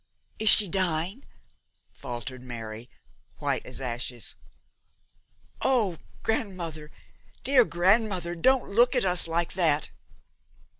'Is 0.39 0.49
she 0.49 0.67
dying?' 0.67 1.25
faltered 1.93 2.41
Mary, 2.41 2.89
white 3.37 3.63
as 3.67 3.79
ashes. 3.79 4.35
'Oh, 5.61 5.99
grandmother, 6.23 6.89
dear 7.43 7.63
grandmother, 7.65 8.33
don't 8.33 8.71
look 8.71 8.95
at 8.95 9.05
us 9.05 9.27
like 9.27 9.53
that!' 9.53 9.91